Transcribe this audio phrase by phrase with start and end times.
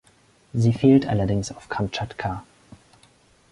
[0.53, 2.41] Sie fehlt allerdings auf Kamtschatka.